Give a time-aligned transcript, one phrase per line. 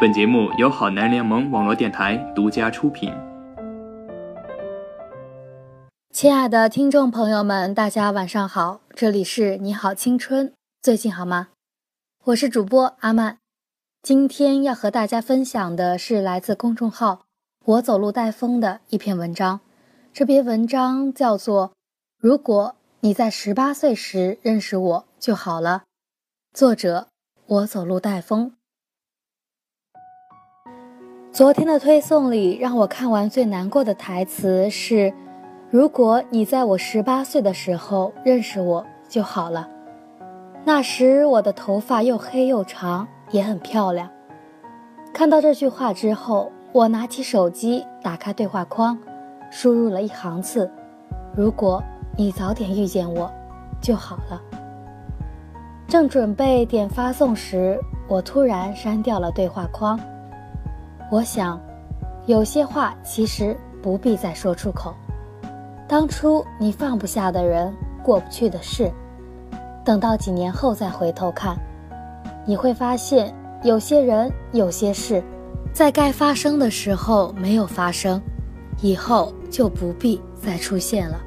[0.00, 3.12] 本节目由好男联盟网络电台独家出品。
[6.12, 11.48] 亲爱的听众朋友们，大家晚上好，这里是你好青春，最近好吗？
[12.26, 13.38] 我是主播阿曼，
[14.00, 17.22] 今天要和大家分享的是来自公众号
[17.66, 19.58] “我走路带风”的一篇文章。
[20.12, 21.70] 这篇文章叫做
[22.20, 25.82] 《如果你在十八岁时认识我就好了》，
[26.56, 27.08] 作者
[27.46, 28.52] 我走路带风。
[31.30, 35.12] 昨天的推送里，让我看完最难过的台词是
[35.70, 39.68] ：“如果你在我十八岁的时候认识我就好了。”
[40.64, 44.08] 那时我的头发又黑又长，也很漂亮。
[45.12, 48.98] 看到这句话之后，我拿起手机，打开对话框，
[49.50, 50.68] 输入了一行字
[51.36, 51.82] ：“如果
[52.16, 53.30] 你早点遇见我，
[53.80, 54.42] 就好了。”
[55.86, 60.00] 正准备点发送时，我突然删掉了对话框。
[61.10, 61.58] 我想，
[62.26, 64.94] 有些话其实不必再说出口。
[65.88, 68.90] 当初你放不下的人，过不去的事。
[69.84, 71.56] 等到几年后再回头看，
[72.46, 75.24] 你会发现有些人、有些事，
[75.72, 78.20] 在该发生的时候没有发生，
[78.82, 81.18] 以后就不必再出现了。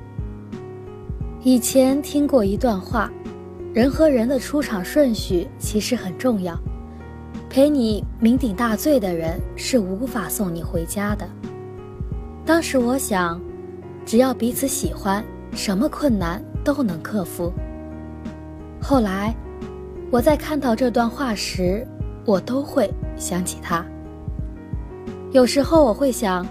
[1.41, 3.11] 以前听过一段话：
[3.73, 6.55] 人和人的出场顺序其实很重要。
[7.51, 11.27] 陪你酩酊大醉的人是无法送你回家的。
[12.45, 13.41] 当时我想，
[14.05, 15.21] 只要彼此喜欢，
[15.51, 17.51] 什么困难都能克服。
[18.81, 19.35] 后来，
[20.09, 21.85] 我在看到这段话时，
[22.25, 23.85] 我都会想起他。
[25.33, 26.47] 有时候我会想，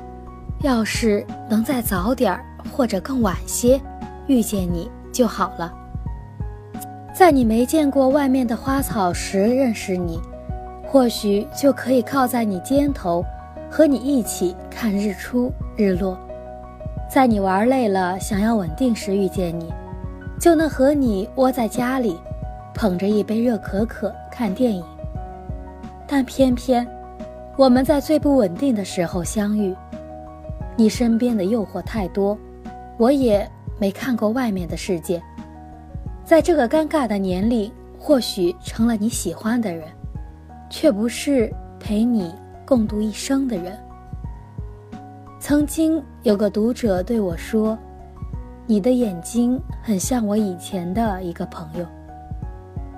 [0.60, 3.80] 要是能再早点儿或者更晚些
[4.26, 5.72] 遇见你就好了。
[7.16, 10.20] 在你没见过外面的花草时认识你，
[10.90, 13.24] 或许就可以靠在你肩头，
[13.70, 16.18] 和你一起看日出日落。
[17.08, 19.72] 在你玩累了想要稳定时遇见你。
[20.40, 22.18] 就能和你窝在家里，
[22.74, 24.82] 捧着一杯热可可看电影。
[26.08, 26.84] 但偏偏，
[27.56, 29.76] 我们在最不稳定的时候相遇。
[30.76, 32.36] 你身边的诱惑太多，
[32.96, 33.48] 我也
[33.78, 35.22] 没看过外面的世界。
[36.24, 39.84] 在这个尴尬的年龄，或许成了你喜欢的人，
[40.70, 43.78] 却不是陪你共度一生的人。
[45.38, 47.76] 曾经有个读者对我说。
[48.66, 51.84] 你的眼睛很像我以前的一个朋友，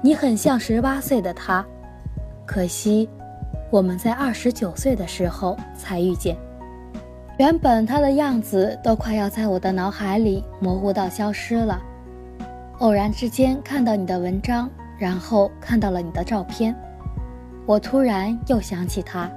[0.02, 1.64] 你很像十八岁的他，
[2.44, 3.08] 可惜
[3.70, 6.36] 我们在二十九岁的时候才遇见。
[7.38, 11.80] 原本他的样子都快要在我的脑海里模糊到消失了，
[12.80, 14.68] 偶然之间看到你的文章，
[14.98, 16.76] 然后看到了你的照片，
[17.64, 19.30] 我突然又想起他。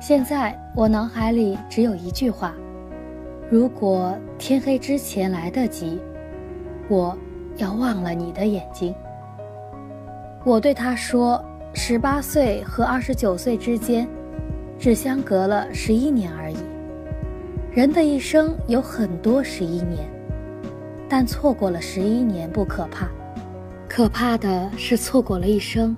[0.00, 2.52] 现在我脑海里只有一句话。
[3.48, 6.00] 如果天黑之前来得及，
[6.88, 7.16] 我
[7.58, 8.94] 要忘了你的眼睛。
[10.44, 11.40] 我对他说
[11.74, 14.08] ：“十八岁和二十九岁之间，
[14.78, 16.56] 只相隔了十一年而已。
[17.70, 20.10] 人的一生有很多十一年，
[21.08, 23.08] 但错过了十一年不可怕，
[23.88, 25.96] 可怕的是错过了一生。”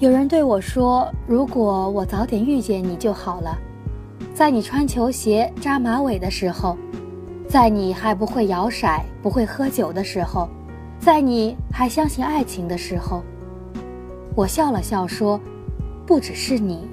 [0.00, 3.58] 有人对我说：“如果我早点遇见你就好了。”
[4.32, 6.76] 在你穿球鞋扎马尾的时候，
[7.48, 10.48] 在你还不会摇骰、不会喝酒的时候，
[11.00, 13.24] 在你还相信爱情的时候，
[14.36, 15.40] 我笑了笑说
[16.06, 16.86] ：“不只是你，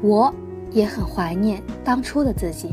[0.00, 0.32] 我
[0.70, 2.72] 也很怀念当初的自己。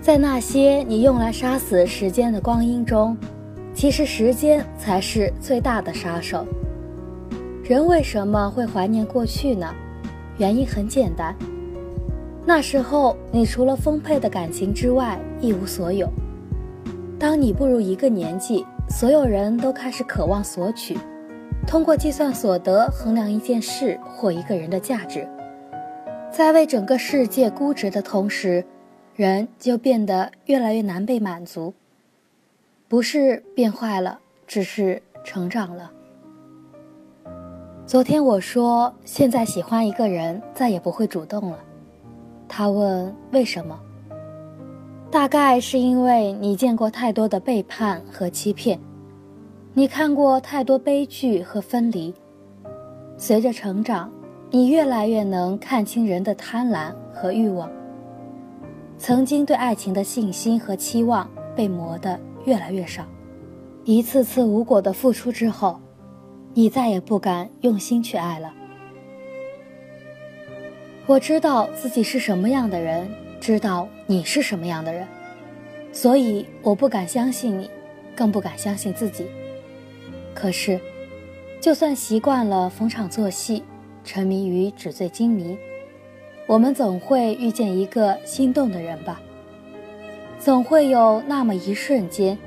[0.00, 3.16] 在那些你用来杀死时间的光阴中，
[3.74, 6.46] 其实时间才是最大的杀手。
[7.68, 9.74] 人为什么会怀念过去呢？”
[10.38, 11.36] 原因很简单，
[12.46, 16.08] 那时候你除了丰沛的感情之外一无所有。
[17.18, 20.96] 当你步入一个年纪，所有人都开始渴望索取，
[21.66, 25.28] 通过计算所得衡量一件事或一个人的价值，
[26.32, 28.64] 在为整个世界估值的同时，
[29.14, 31.74] 人就变得越来越难被满足。
[32.88, 35.90] 不是变坏了，只是成长了。
[37.88, 41.58] 昨天我说，现在喜欢一个人再也不会主动了。
[42.46, 43.80] 他问为什么？
[45.10, 48.78] 大概是因为你见过太多的背叛和欺骗，
[49.72, 52.14] 你看过太多悲剧和分离。
[53.16, 54.12] 随着成长，
[54.50, 57.70] 你越来越能看清人的贪婪和欲望。
[58.98, 61.26] 曾经对爱情的信心和期望
[61.56, 63.02] 被磨得越来越少，
[63.84, 65.80] 一次次无果的付出之后。
[66.54, 68.52] 你再也不敢用心去爱了。
[71.06, 73.08] 我知道自己是什么样的人，
[73.40, 75.06] 知道你是什么样的人，
[75.92, 77.70] 所以我不敢相信你，
[78.14, 79.26] 更不敢相信自己。
[80.34, 80.78] 可是，
[81.60, 83.62] 就算习惯了逢场作戏，
[84.04, 85.56] 沉迷于纸醉金迷，
[86.46, 89.20] 我们总会遇见一个心动的人吧？
[90.38, 92.38] 总会有那么一瞬间，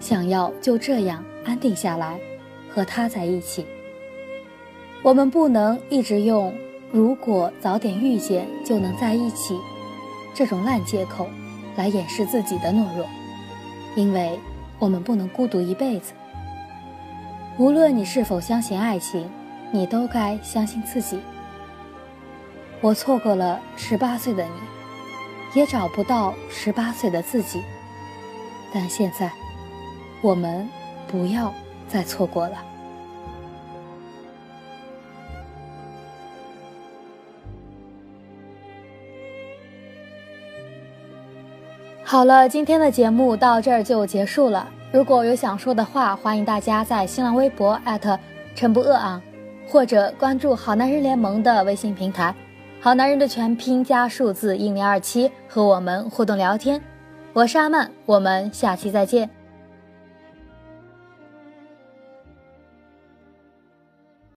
[0.00, 2.18] 想要就这样安定下来。
[2.76, 3.64] 和他在一起，
[5.02, 6.52] 我们不能一直用
[6.92, 9.58] “如果早点遇见就能在一起”
[10.36, 11.26] 这种烂借口
[11.74, 13.06] 来掩饰自己的懦弱，
[13.94, 14.38] 因为
[14.78, 16.12] 我们不能孤独一辈子。
[17.56, 19.26] 无论你是否相信爱情，
[19.72, 21.18] 你都该相信自己。
[22.82, 27.62] 我错过了十八岁的你，也找不到十八岁的自己，
[28.70, 29.32] 但现在，
[30.20, 30.68] 我们
[31.08, 31.50] 不要。
[31.88, 32.56] 再错过了。
[42.02, 44.68] 好了，今天的节目到这儿就结束了。
[44.92, 47.78] 如果有想说的话，欢迎大家在新浪微博
[48.54, 49.20] 陈不饿啊，
[49.68, 52.32] 或者关注好男人联盟的微信平台
[52.80, 56.80] “好男人”的全拼加数字一零二七，和我们互动聊天。
[57.32, 59.35] 我是阿曼，我们下期再见。